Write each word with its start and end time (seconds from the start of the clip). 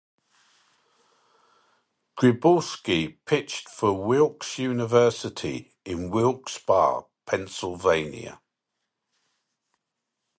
Gryboski 2.17 3.17
pitched 3.25 3.69
for 3.69 3.93
Wilkes 4.03 4.57
University 4.57 5.75
in 5.85 6.09
Wilkes-Barre, 6.09 7.05
Pennsylvania. 7.27 8.41